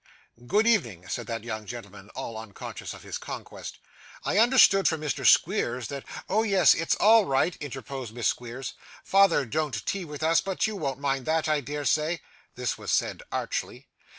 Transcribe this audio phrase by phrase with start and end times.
[0.47, 3.77] 'Good evening,' said that young gentleman, all unconscious of his conquest.
[4.25, 5.27] 'I understood from Mr.
[5.27, 8.73] Squeers that' 'Oh yes; it's all right,' interposed Miss Squeers.
[9.03, 12.21] 'Father don't tea with us, but you won't mind that, I dare say.'
[12.55, 13.89] (This was said archly.)